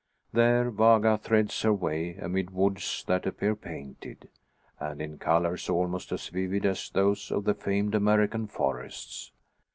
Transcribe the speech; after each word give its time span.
There 0.33 0.71
Vaga 0.71 1.15
threads 1.19 1.61
her 1.61 1.71
way 1.71 2.15
amid 2.15 2.49
woods 2.49 3.03
that 3.05 3.27
appear 3.27 3.55
painted, 3.55 4.29
and 4.79 4.99
in 4.99 5.19
colours 5.19 5.69
almost 5.69 6.11
as 6.11 6.27
vivid 6.29 6.65
as 6.65 6.89
those 6.89 7.29
of 7.31 7.43
the 7.43 7.53
famed 7.53 7.93
American 7.93 8.47
forests. 8.47 9.31